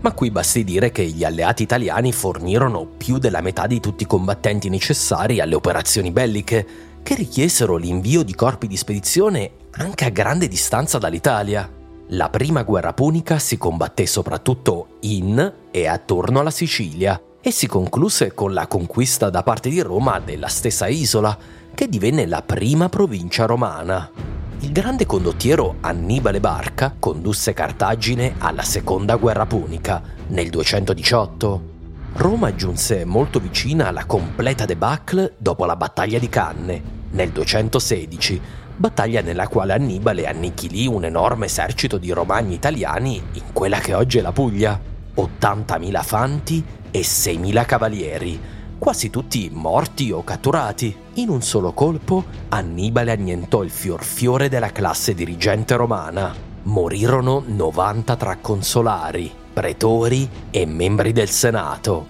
[0.00, 4.06] Ma qui basti dire che gli alleati italiani fornirono più della metà di tutti i
[4.06, 6.66] combattenti necessari alle operazioni belliche,
[7.02, 11.80] che richiesero l'invio di corpi di spedizione anche a grande distanza dall'Italia.
[12.08, 18.34] La prima guerra punica si combatté soprattutto in e attorno alla Sicilia e si concluse
[18.34, 21.36] con la conquista da parte di Roma della stessa isola,
[21.74, 24.10] che divenne la prima provincia romana.
[24.60, 31.70] Il grande condottiero Annibale Barca condusse Cartagine alla seconda guerra punica nel 218.
[32.14, 38.40] Roma giunse molto vicina alla completa debacle dopo la battaglia di Canne nel 216,
[38.76, 44.18] battaglia nella quale Annibale annichilì un enorme esercito di romagni italiani in quella che oggi
[44.18, 44.80] è la Puglia,
[45.16, 48.40] 80.000 fanti e 6.000 cavalieri,
[48.78, 50.96] quasi tutti morti o catturati.
[51.14, 56.34] In un solo colpo Annibale annientò il fior fiore della classe dirigente romana.
[56.64, 62.06] Morirono 90 tra consolari, pretori e membri del Senato,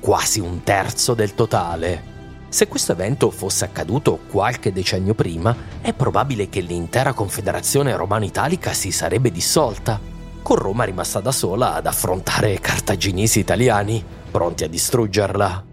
[0.00, 2.17] quasi un terzo del totale.
[2.48, 8.90] Se questo evento fosse accaduto qualche decennio prima, è probabile che l'intera confederazione romano-italica si
[8.90, 10.00] sarebbe dissolta,
[10.42, 15.64] con Roma rimasta da sola ad affrontare cartaginesi italiani, pronti a distruggerla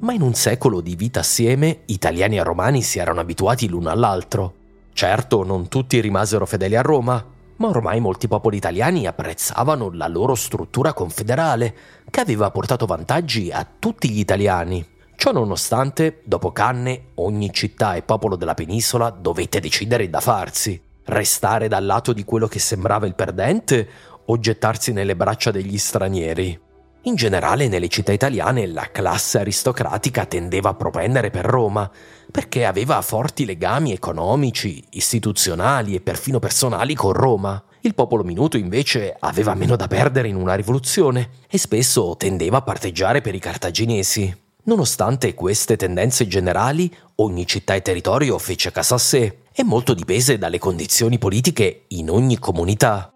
[0.00, 4.54] ma in un secolo di vita assieme italiani e romani si erano abituati l'uno all'altro.
[4.92, 7.24] Certo, non tutti rimasero fedeli a Roma,
[7.56, 11.74] ma ormai molti popoli italiani apprezzavano la loro struttura confederale,
[12.10, 14.86] che aveva portato vantaggi a tutti gli italiani.
[15.18, 20.80] Ciò nonostante, dopo Canne, ogni città e popolo della penisola dovette decidere da farsi.
[21.06, 23.88] Restare dal lato di quello che sembrava il perdente
[24.26, 26.56] o gettarsi nelle braccia degli stranieri.
[27.02, 31.90] In generale nelle città italiane la classe aristocratica tendeva a propendere per Roma,
[32.30, 37.60] perché aveva forti legami economici, istituzionali e perfino personali con Roma.
[37.80, 42.62] Il popolo minuto invece aveva meno da perdere in una rivoluzione e spesso tendeva a
[42.62, 44.46] parteggiare per i cartaginesi.
[44.68, 50.36] Nonostante queste tendenze generali, ogni città e territorio fece casa a sé e molto dipese
[50.36, 53.10] dalle condizioni politiche in ogni comunità.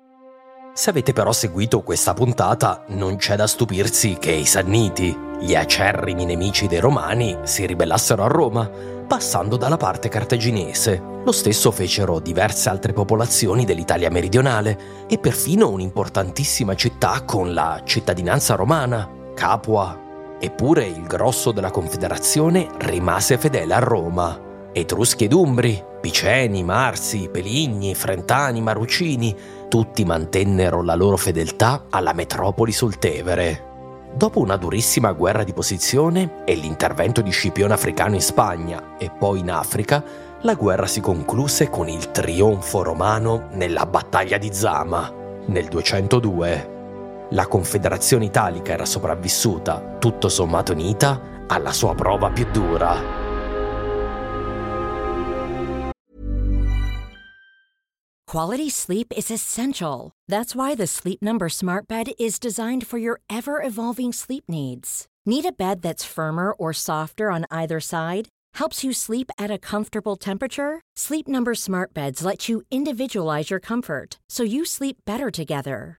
[0.72, 6.24] Se avete però seguito questa puntata, non c'è da stupirsi che i Sanniti, gli acerrimi
[6.24, 8.70] nemici dei Romani, si ribellassero a Roma,
[9.06, 11.02] passando dalla parte cartaginese.
[11.22, 18.54] Lo stesso fecero diverse altre popolazioni dell'Italia meridionale e perfino un'importantissima città con la cittadinanza
[18.54, 20.01] romana, Capua.
[20.44, 24.36] Eppure il grosso della Confederazione rimase fedele a Roma.
[24.72, 29.36] Etruschi ed Umbri, Piceni, Marsi, Peligni, Frentani, Marucini,
[29.68, 33.70] tutti mantennero la loro fedeltà alla metropoli sul Tevere.
[34.16, 39.38] Dopo una durissima guerra di posizione e l'intervento di Scipione Africano in Spagna e poi
[39.38, 40.02] in Africa,
[40.40, 45.08] la guerra si concluse con il trionfo romano nella battaglia di Zama
[45.46, 46.81] nel 202.
[47.32, 53.20] La Confederazione Italica era sopravvissuta, tutto sommato unita, alla sua prova più dura.
[58.26, 60.10] Quality sleep is essential.
[60.28, 65.06] That's why the Sleep Number Smart Bed is designed for your ever evolving sleep needs.
[65.24, 68.28] Need a bed that's firmer or softer on either side?
[68.56, 70.80] Helps you sleep at a comfortable temperature?
[70.96, 75.98] Sleep Number Smart Beds let you individualize your comfort so you sleep better together.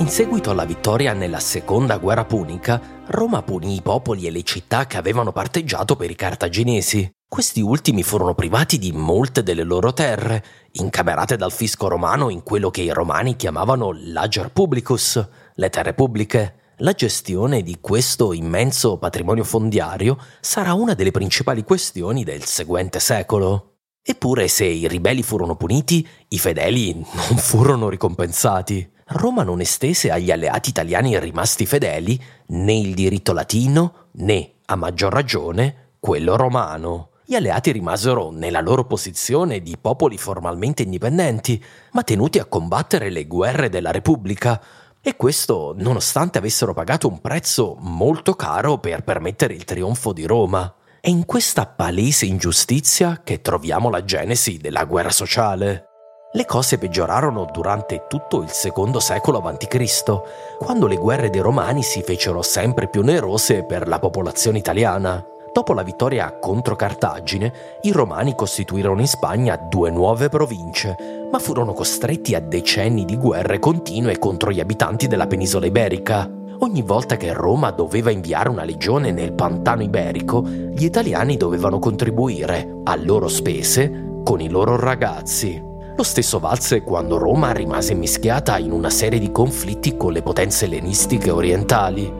[0.00, 4.86] In seguito alla vittoria nella seconda guerra punica, Roma punì i popoli e le città
[4.86, 7.08] che avevano parteggiato per i cartaginesi.
[7.28, 12.70] Questi ultimi furono privati di molte delle loro terre, incamerate dal fisco romano in quello
[12.70, 15.22] che i romani chiamavano l'ager publicus,
[15.54, 22.24] le terre pubbliche la gestione di questo immenso patrimonio fondiario sarà una delle principali questioni
[22.24, 23.74] del seguente secolo.
[24.02, 28.90] Eppure se i ribelli furono puniti, i fedeli non furono ricompensati.
[29.12, 35.12] Roma non estese agli alleati italiani rimasti fedeli né il diritto latino né, a maggior
[35.12, 37.10] ragione, quello romano.
[37.24, 43.26] Gli alleati rimasero nella loro posizione di popoli formalmente indipendenti, ma tenuti a combattere le
[43.26, 44.62] guerre della Repubblica,
[45.02, 50.72] e questo nonostante avessero pagato un prezzo molto caro per permettere il trionfo di Roma.
[51.00, 55.89] È in questa palese ingiustizia che troviamo la genesi della guerra sociale.
[56.32, 60.20] Le cose peggiorarono durante tutto il secondo secolo a.C.,
[60.60, 65.24] quando le guerre dei Romani si fecero sempre più onerose per la popolazione italiana.
[65.52, 70.96] Dopo la vittoria contro Cartagine, i Romani costituirono in Spagna due nuove province,
[71.32, 76.30] ma furono costretti a decenni di guerre continue contro gli abitanti della penisola iberica.
[76.60, 82.82] Ogni volta che Roma doveva inviare una legione nel pantano iberico, gli italiani dovevano contribuire,
[82.84, 85.69] a loro spese, con i loro ragazzi.
[86.00, 90.64] Lo stesso valse quando Roma rimase mischiata in una serie di conflitti con le potenze
[90.64, 92.10] ellenistiche orientali.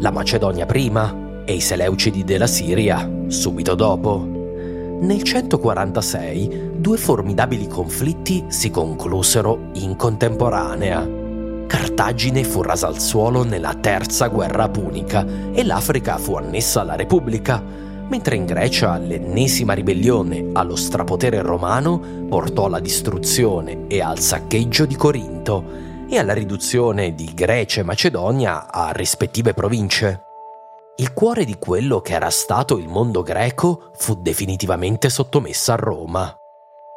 [0.00, 4.26] La Macedonia prima, e i Seleucidi della Siria subito dopo.
[4.26, 11.08] Nel 146 due formidabili conflitti si conclusero in contemporanea.
[11.68, 17.62] Cartagine fu rasa al suolo nella terza guerra punica e l'Africa fu annessa alla Repubblica,
[18.10, 24.96] mentre in Grecia l'ennesima ribellione allo strapotere romano portò alla distruzione e al saccheggio di
[24.96, 25.64] Corinto
[26.08, 30.24] e alla riduzione di Grecia e Macedonia a rispettive province.
[30.96, 36.39] Il cuore di quello che era stato il mondo greco fu definitivamente sottomesso a Roma.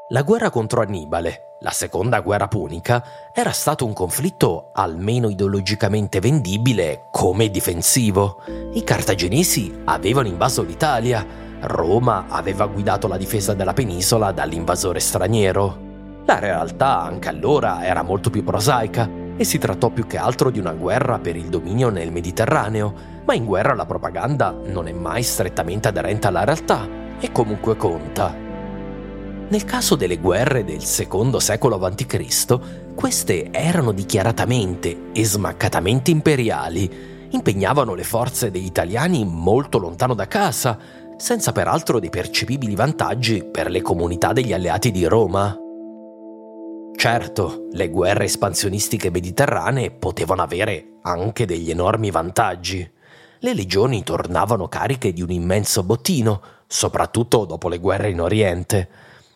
[0.09, 7.05] La guerra contro Annibale, la seconda guerra punica, era stato un conflitto almeno ideologicamente vendibile
[7.09, 8.41] come difensivo.
[8.73, 11.25] I cartaginesi avevano invaso l'Italia,
[11.61, 15.77] Roma aveva guidato la difesa della penisola dall'invasore straniero.
[16.25, 20.59] La realtà anche allora era molto più prosaica e si trattò più che altro di
[20.59, 25.23] una guerra per il dominio nel Mediterraneo, ma in guerra la propaganda non è mai
[25.23, 26.85] strettamente aderente alla realtà
[27.21, 28.42] e comunque conta.
[29.53, 37.93] Nel caso delle guerre del secondo secolo a.C., queste erano dichiaratamente e smaccatamente imperiali, impegnavano
[37.93, 40.75] le forze degli italiani molto lontano da casa,
[41.17, 45.55] senza peraltro dei percepibili vantaggi per le comunità degli alleati di Roma.
[46.95, 52.89] Certo, le guerre espansionistiche mediterranee potevano avere anche degli enormi vantaggi
[53.43, 58.87] le legioni tornavano cariche di un immenso bottino, soprattutto dopo le guerre in Oriente,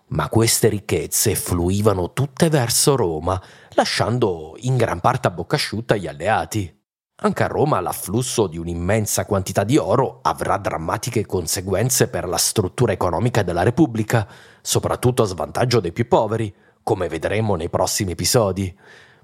[0.09, 3.41] ma queste ricchezze fluivano tutte verso Roma,
[3.71, 6.73] lasciando in gran parte a bocca asciutta gli alleati.
[7.19, 12.91] Anche a Roma l'afflusso di un'immensa quantità di oro avrà drammatiche conseguenze per la struttura
[12.91, 14.27] economica della Repubblica,
[14.61, 18.73] soprattutto a svantaggio dei più poveri, come vedremo nei prossimi episodi.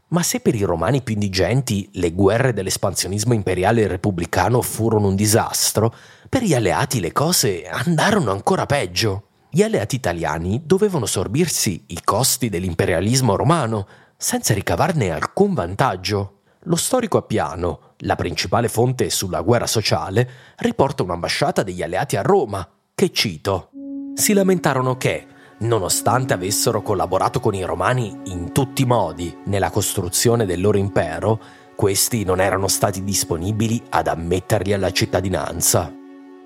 [0.07, 5.93] Ma se per i romani più indigenti le guerre dell'espansionismo imperiale repubblicano furono un disastro,
[6.27, 9.27] per gli alleati le cose andarono ancora peggio.
[9.55, 13.85] Gli alleati italiani dovevano sorbirsi i costi dell'imperialismo romano
[14.17, 16.39] senza ricavarne alcun vantaggio.
[16.61, 22.67] Lo storico Appiano, la principale fonte sulla guerra sociale, riporta un'ambasciata degli alleati a Roma,
[22.95, 23.69] che cito.
[24.15, 25.27] Si lamentarono che,
[25.59, 31.39] nonostante avessero collaborato con i romani in tutti i modi nella costruzione del loro impero,
[31.75, 36.01] questi non erano stati disponibili ad ammetterli alla cittadinanza.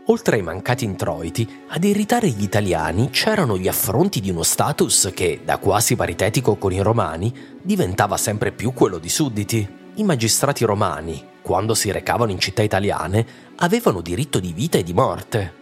[0.09, 5.41] Oltre ai mancati introiti, ad irritare gli italiani c'erano gli affronti di uno status che,
[5.43, 9.67] da quasi paritetico con i romani, diventava sempre più quello di sudditi.
[9.95, 13.25] I magistrati romani, quando si recavano in città italiane,
[13.57, 15.53] avevano diritto di vita e di morte.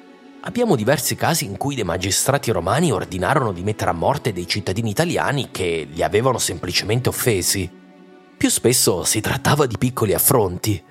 [0.41, 4.91] Abbiamo diversi casi in cui dei magistrati romani ordinarono di mettere a morte dei cittadini
[4.91, 7.67] italiani che li avevano semplicemente offesi.
[8.37, 10.83] Più spesso si trattava di piccoli affronti.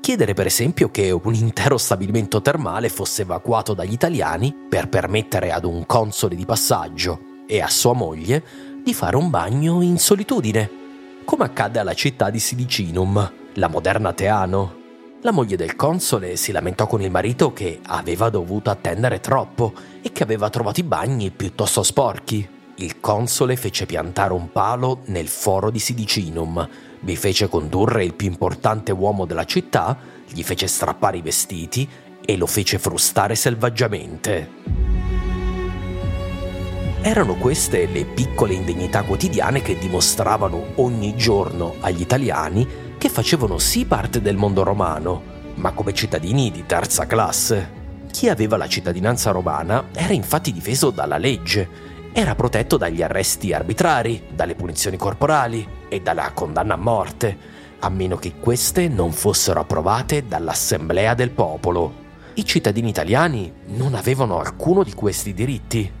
[0.00, 5.64] Chiedere per esempio che un intero stabilimento termale fosse evacuato dagli italiani per permettere ad
[5.64, 8.42] un console di passaggio e a sua moglie
[8.82, 10.70] di fare un bagno in solitudine,
[11.24, 14.76] come accadde alla città di Silicinum, la moderna Teano.
[15.22, 20.12] La moglie del console si lamentò con il marito che aveva dovuto attendere troppo e
[20.12, 22.48] che aveva trovato i bagni piuttosto sporchi.
[22.76, 26.68] Il console fece piantare un palo nel foro di Sidicinum,
[27.00, 29.96] vi fece condurre il più importante uomo della città,
[30.28, 31.88] gli fece strappare i vestiti
[32.24, 34.96] e lo fece frustare selvaggiamente.
[37.00, 42.66] Erano queste le piccole indegnità quotidiane che dimostravano ogni giorno agli italiani
[42.98, 45.22] che facevano sì parte del mondo romano,
[45.54, 47.76] ma come cittadini di terza classe.
[48.10, 54.24] Chi aveva la cittadinanza romana era infatti difeso dalla legge, era protetto dagli arresti arbitrari,
[54.34, 57.36] dalle punizioni corporali e dalla condanna a morte,
[57.80, 62.06] a meno che queste non fossero approvate dall'Assemblea del Popolo.
[62.34, 65.92] I cittadini italiani non avevano alcuno di questi diritti.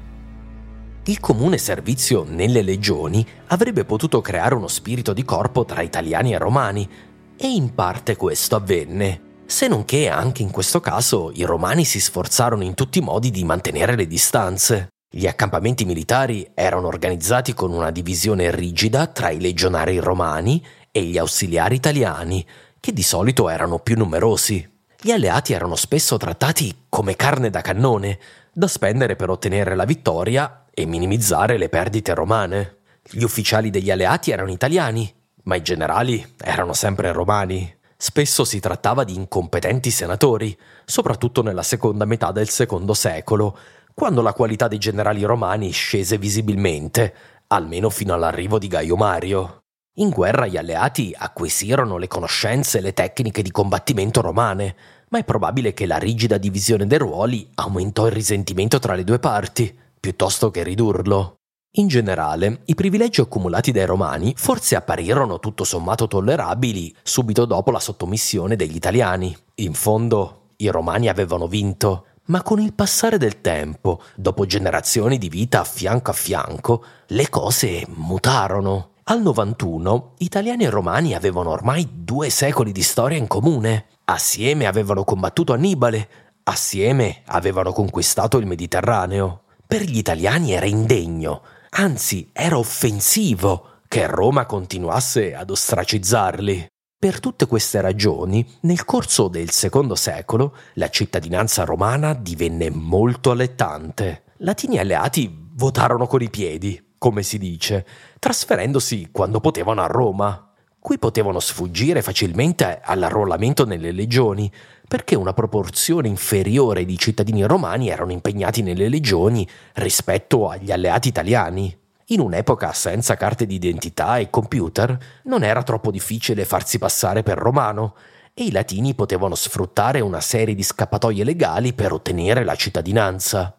[1.04, 6.38] Il comune servizio nelle legioni avrebbe potuto creare uno spirito di corpo tra italiani e
[6.38, 6.88] romani,
[7.36, 12.00] e in parte questo avvenne, se non che anche in questo caso i romani si
[12.00, 14.88] sforzarono in tutti i modi di mantenere le distanze.
[15.10, 21.16] Gli accampamenti militari erano organizzati con una divisione rigida tra i legionari romani e gli
[21.16, 22.46] ausiliari italiani,
[22.78, 24.68] che di solito erano più numerosi.
[25.00, 28.18] Gli alleati erano spesso trattati come carne da cannone,
[28.52, 32.76] da spendere per ottenere la vittoria e minimizzare le perdite romane.
[33.10, 35.10] Gli ufficiali degli alleati erano italiani,
[35.44, 37.76] ma i generali erano sempre romani.
[37.96, 43.58] Spesso si trattava di incompetenti senatori, soprattutto nella seconda metà del secondo secolo,
[43.98, 47.12] quando la qualità dei generali romani scese visibilmente,
[47.48, 49.64] almeno fino all'arrivo di Gaio Mario.
[49.94, 54.76] In guerra gli alleati acquisirono le conoscenze e le tecniche di combattimento romane,
[55.08, 59.18] ma è probabile che la rigida divisione dei ruoli aumentò il risentimento tra le due
[59.18, 61.38] parti, piuttosto che ridurlo.
[61.78, 67.80] In generale, i privilegi accumulati dai romani forse apparirono tutto sommato tollerabili subito dopo la
[67.80, 69.36] sottomissione degli italiani.
[69.56, 75.28] In fondo, i romani avevano vinto, ma con il passare del tempo, dopo generazioni di
[75.28, 78.92] vita a fianco a fianco, le cose mutarono.
[79.04, 83.86] Al 91 italiani e romani avevano ormai due secoli di storia in comune.
[84.04, 86.08] Assieme avevano combattuto Annibale,
[86.44, 89.44] assieme avevano conquistato il Mediterraneo.
[89.66, 96.66] Per gli italiani era indegno, anzi era offensivo che Roma continuasse ad ostracizzarli.
[97.00, 104.24] Per tutte queste ragioni, nel corso del secondo secolo, la cittadinanza romana divenne molto allettante.
[104.38, 107.86] Latini alleati votarono con i piedi, come si dice,
[108.18, 110.52] trasferendosi quando potevano a Roma.
[110.80, 114.50] Qui potevano sfuggire facilmente all'arruolamento nelle legioni,
[114.88, 121.77] perché una proporzione inferiore di cittadini romani erano impegnati nelle legioni rispetto agli alleati italiani.
[122.10, 127.94] In un'epoca senza carte d'identità e computer non era troppo difficile farsi passare per romano
[128.32, 133.54] e i latini potevano sfruttare una serie di scappatoie legali per ottenere la cittadinanza.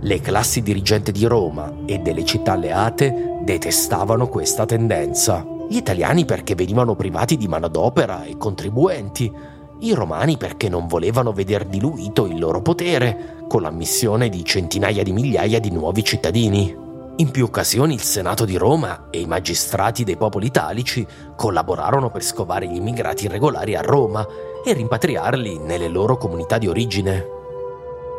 [0.00, 5.44] Le classi dirigenti di Roma e delle città alleate detestavano questa tendenza.
[5.68, 9.28] Gli italiani perché venivano privati di manodopera e contribuenti,
[9.80, 15.10] i romani perché non volevano veder diluito il loro potere con l'ammissione di centinaia di
[15.10, 16.86] migliaia di nuovi cittadini.
[17.20, 21.04] In più occasioni il Senato di Roma e i magistrati dei popoli italici
[21.34, 24.24] collaborarono per scovare gli immigrati irregolari a Roma
[24.64, 27.26] e rimpatriarli nelle loro comunità di origine.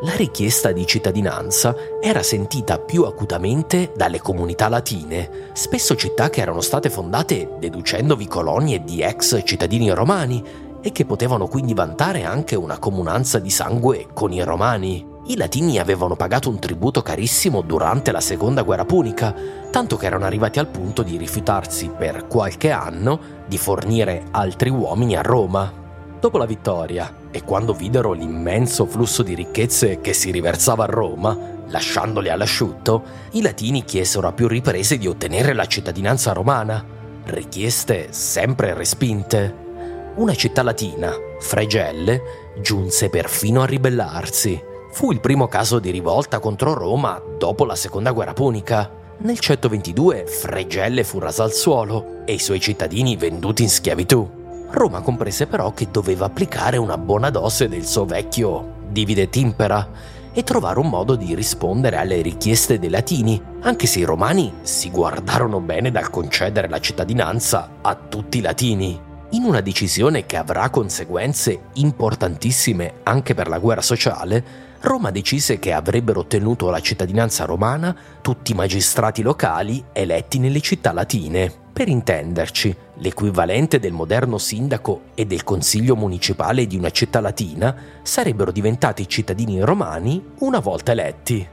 [0.02, 6.60] La richiesta di cittadinanza era sentita più acutamente dalle comunità latine, spesso città che erano
[6.60, 10.44] state fondate deducendovi colonie di ex cittadini romani
[10.82, 15.19] e che potevano quindi vantare anche una comunanza di sangue con i romani.
[15.30, 19.32] I latini avevano pagato un tributo carissimo durante la seconda guerra punica,
[19.70, 25.16] tanto che erano arrivati al punto di rifiutarsi per qualche anno di fornire altri uomini
[25.16, 25.72] a Roma.
[26.20, 31.38] Dopo la vittoria, e quando videro l'immenso flusso di ricchezze che si riversava a Roma,
[31.68, 33.04] lasciandoli all'asciutto,
[33.34, 36.84] i latini chiesero a più riprese di ottenere la cittadinanza romana,
[37.26, 39.68] richieste sempre respinte.
[40.16, 42.22] Una città latina, Fregelle,
[42.62, 44.69] giunse perfino a ribellarsi.
[44.92, 48.90] Fu il primo caso di rivolta contro Roma dopo la seconda guerra punica.
[49.20, 54.28] Nel 122 Fregelle fu rasa al suolo e i suoi cittadini venduti in schiavitù.
[54.72, 59.88] Roma comprese però che doveva applicare una buona dose del suo vecchio divide et impera
[60.34, 64.90] e trovare un modo di rispondere alle richieste dei latini, anche se i romani si
[64.90, 70.70] guardarono bene dal concedere la cittadinanza a tutti i latini in una decisione che avrà
[70.70, 77.96] conseguenze importantissime anche per la guerra sociale, Roma decise che avrebbero ottenuto la cittadinanza romana
[78.22, 81.54] tutti i magistrati locali eletti nelle città latine.
[81.72, 88.52] Per intenderci, l'equivalente del moderno sindaco e del consiglio municipale di una città latina sarebbero
[88.52, 91.48] diventati cittadini romani una volta eletti.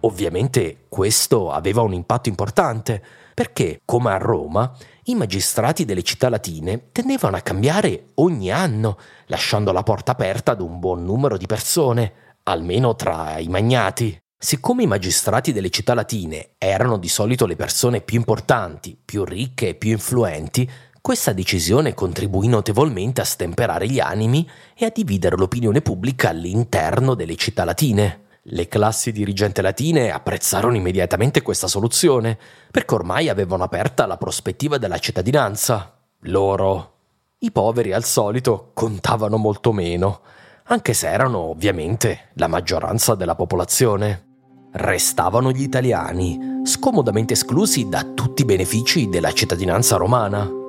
[0.00, 3.02] Ovviamente questo aveva un impatto importante,
[3.34, 4.74] perché, come a Roma,
[5.04, 10.60] i magistrati delle città latine tendevano a cambiare ogni anno, lasciando la porta aperta ad
[10.60, 12.12] un buon numero di persone,
[12.44, 14.16] almeno tra i magnati.
[14.38, 19.68] Siccome i magistrati delle città latine erano di solito le persone più importanti, più ricche
[19.68, 20.70] e più influenti,
[21.04, 27.36] Questa decisione contribuì notevolmente a stemperare gli animi e a dividere l'opinione pubblica all'interno delle
[27.36, 28.23] città latine.
[28.46, 32.38] Le classi dirigenti latine apprezzarono immediatamente questa soluzione,
[32.70, 35.98] perché ormai avevano aperta la prospettiva della cittadinanza.
[36.24, 36.92] Loro,
[37.38, 40.20] i poveri al solito, contavano molto meno,
[40.64, 44.32] anche se erano ovviamente la maggioranza della popolazione.
[44.72, 50.63] Restavano gli italiani, scomodamente esclusi da tutti i benefici della cittadinanza romana.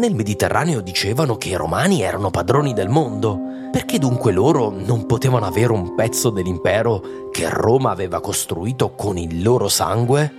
[0.00, 3.38] Nel Mediterraneo dicevano che i romani erano padroni del mondo,
[3.70, 9.42] perché dunque loro non potevano avere un pezzo dell'impero che Roma aveva costruito con il
[9.42, 10.32] loro sangue?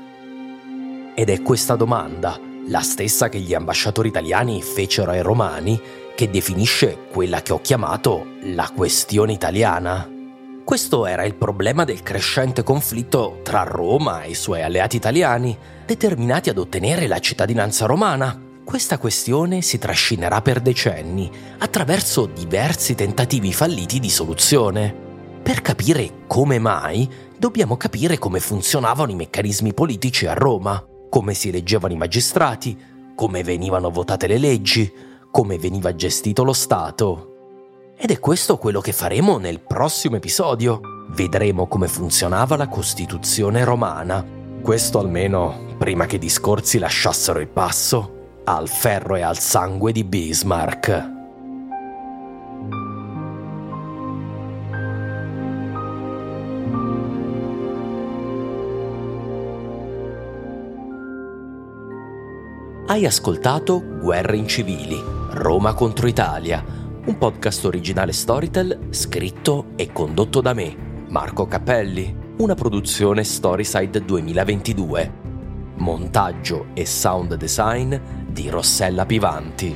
[1.13, 2.39] Ed è questa domanda,
[2.69, 5.79] la stessa che gli ambasciatori italiani fecero ai romani,
[6.15, 10.09] che definisce quella che ho chiamato la questione italiana.
[10.65, 15.55] Questo era il problema del crescente conflitto tra Roma e i suoi alleati italiani,
[15.85, 18.49] determinati ad ottenere la cittadinanza romana.
[18.71, 24.95] Questa questione si trascinerà per decenni, attraverso diversi tentativi falliti di soluzione.
[25.43, 27.05] Per capire come mai,
[27.37, 32.79] dobbiamo capire come funzionavano i meccanismi politici a Roma, come si eleggevano i magistrati,
[33.13, 34.89] come venivano votate le leggi,
[35.29, 37.91] come veniva gestito lo Stato.
[37.97, 40.79] Ed è questo quello che faremo nel prossimo episodio.
[41.09, 44.25] Vedremo come funzionava la Costituzione romana.
[44.61, 50.03] Questo almeno prima che i discorsi lasciassero il passo al ferro e al sangue di
[50.03, 51.09] Bismarck.
[62.87, 70.53] Hai ascoltato Guerre incivili, Roma contro Italia un podcast originale Storytel scritto e condotto da
[70.53, 75.19] me, Marco Cappelli, una produzione Storyside 2022.
[75.77, 77.95] Montaggio e sound design
[78.31, 79.75] di Rossella Pivanti.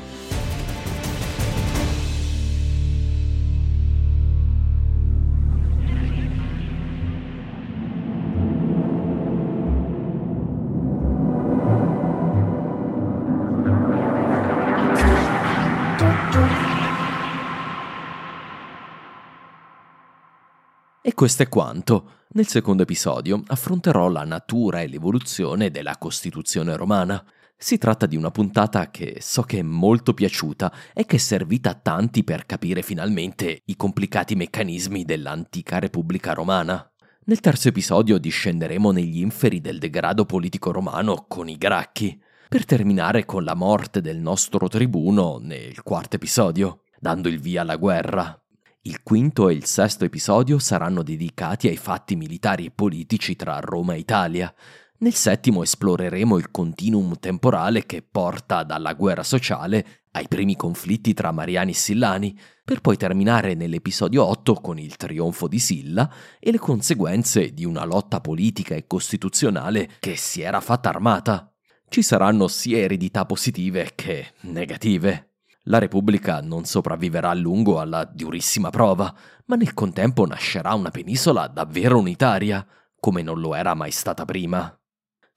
[21.01, 22.09] E questo è quanto.
[22.29, 27.23] Nel secondo episodio affronterò la natura e l'evoluzione della Costituzione romana.
[27.57, 31.69] Si tratta di una puntata che so che è molto piaciuta e che è servita
[31.71, 36.87] a tanti per capire finalmente i complicati meccanismi dell'antica Repubblica romana.
[37.27, 43.25] Nel terzo episodio discenderemo negli inferi del degrado politico romano con i Gracchi, per terminare
[43.25, 48.39] con la morte del nostro tribuno nel quarto episodio, dando il via alla guerra.
[48.81, 53.95] Il quinto e il sesto episodio saranno dedicati ai fatti militari e politici tra Roma
[53.95, 54.53] e Italia.
[54.97, 61.33] Nel settimo esploreremo il continuum temporale che porta dalla guerra sociale ai primi conflitti tra
[61.33, 66.59] Mariani e Sillani, per poi terminare nell'episodio 8 con il trionfo di Silla e le
[66.59, 71.53] conseguenze di una lotta politica e costituzionale che si era fatta armata.
[71.89, 75.33] Ci saranno sia eredità positive che negative.
[75.63, 79.13] La Repubblica non sopravviverà a lungo alla durissima prova,
[79.47, 82.65] ma nel contempo nascerà una penisola davvero unitaria,
[82.97, 84.73] come non lo era mai stata prima.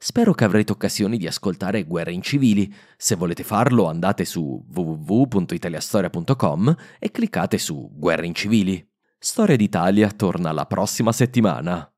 [0.01, 2.72] Spero che avrete occasione di ascoltare Guerre incivili.
[2.96, 8.88] Se volete farlo andate su www.italiastoria.com e cliccate su Guerre incivili.
[9.18, 11.92] Storia d'Italia torna la prossima settimana.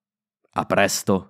[0.53, 1.30] A presto!